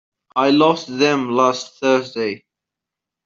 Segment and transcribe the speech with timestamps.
[0.35, 2.43] I lost them last Thursday.